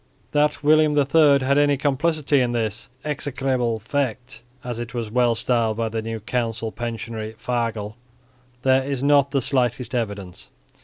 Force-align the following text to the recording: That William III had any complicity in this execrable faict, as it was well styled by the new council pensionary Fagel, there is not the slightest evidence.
That 0.31 0.63
William 0.63 0.97
III 0.97 1.41
had 1.45 1.59
any 1.59 1.77
complicity 1.77 2.39
in 2.41 2.53
this 2.53 2.89
execrable 3.05 3.77
faict, 3.79 4.41
as 4.63 4.79
it 4.79 4.95
was 4.95 5.11
well 5.11 5.35
styled 5.35 5.77
by 5.77 5.89
the 5.89 6.01
new 6.01 6.19
council 6.19 6.71
pensionary 6.71 7.35
Fagel, 7.37 7.97
there 8.63 8.81
is 8.81 9.03
not 9.03 9.29
the 9.29 9.41
slightest 9.41 9.93
evidence. 9.93 10.49